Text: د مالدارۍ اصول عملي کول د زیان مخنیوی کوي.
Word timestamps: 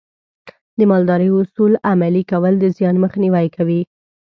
د 0.77 0.79
مالدارۍ 0.91 1.29
اصول 1.39 1.71
عملي 1.91 2.23
کول 2.31 2.53
د 2.59 2.65
زیان 2.77 2.95
مخنیوی 3.03 3.47
کوي. 3.55 3.81